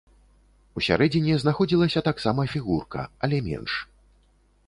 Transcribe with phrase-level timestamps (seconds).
[0.79, 3.71] Усярэдзіне знаходзілася таксама фігурка, але менш.